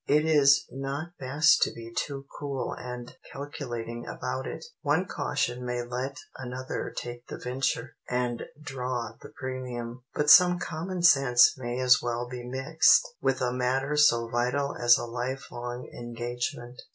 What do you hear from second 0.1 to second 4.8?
is not best to be too cool and calculating about it;